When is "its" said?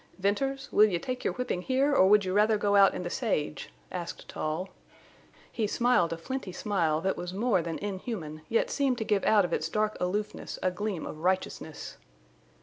9.53-9.69